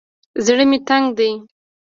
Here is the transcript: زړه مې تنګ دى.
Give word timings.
زړه 0.45 0.63
مې 0.69 0.79
تنګ 0.87 1.05
دى. 1.17 1.31